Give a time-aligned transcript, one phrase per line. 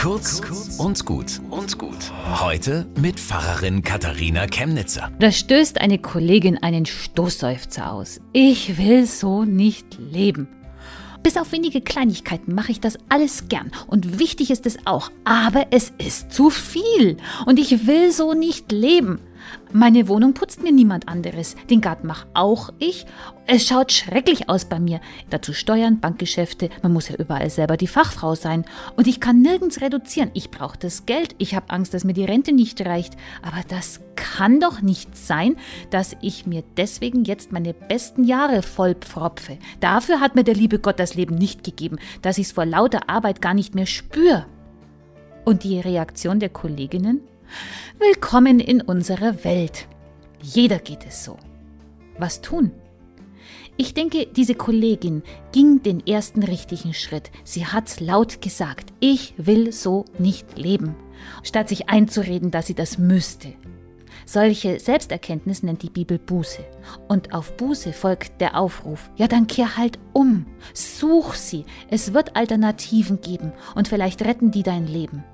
[0.00, 0.40] Kurz
[0.78, 2.10] und gut und gut.
[2.40, 5.12] Heute mit Pfarrerin Katharina Chemnitzer.
[5.18, 8.18] Da stößt eine Kollegin einen Stoßseufzer aus.
[8.32, 10.48] Ich will so nicht leben.
[11.22, 15.66] Bis auf wenige Kleinigkeiten mache ich das alles gern und wichtig ist es auch, aber
[15.70, 19.20] es ist zu viel und ich will so nicht leben.
[19.72, 21.56] Meine Wohnung putzt mir niemand anderes.
[21.68, 23.06] Den Garten mache auch ich.
[23.46, 25.00] Es schaut schrecklich aus bei mir.
[25.30, 26.70] Dazu Steuern, Bankgeschäfte.
[26.82, 28.64] Man muss ja überall selber die Fachfrau sein.
[28.96, 30.30] Und ich kann nirgends reduzieren.
[30.34, 31.34] Ich brauche das Geld.
[31.38, 33.14] Ich habe Angst, dass mir die Rente nicht reicht.
[33.42, 35.56] Aber das kann doch nicht sein,
[35.90, 39.58] dass ich mir deswegen jetzt meine besten Jahre vollpfropfe.
[39.80, 43.08] Dafür hat mir der liebe Gott das Leben nicht gegeben, dass ich es vor lauter
[43.08, 44.46] Arbeit gar nicht mehr spüre.
[45.44, 47.22] Und die Reaktion der Kolleginnen?
[47.98, 49.86] Willkommen in unserer Welt.
[50.42, 51.36] Jeder geht es so.
[52.18, 52.72] Was tun?
[53.76, 55.22] Ich denke, diese Kollegin
[55.52, 57.30] ging den ersten richtigen Schritt.
[57.44, 60.94] Sie hat laut gesagt, ich will so nicht leben,
[61.42, 63.54] statt sich einzureden, dass sie das müsste.
[64.26, 66.64] Solche Selbsterkenntnis nennt die Bibel Buße.
[67.08, 72.36] Und auf Buße folgt der Aufruf, ja dann kehr halt um, such sie, es wird
[72.36, 75.24] Alternativen geben und vielleicht retten die dein Leben.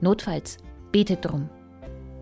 [0.00, 0.58] Notfalls
[0.92, 1.48] bete drum.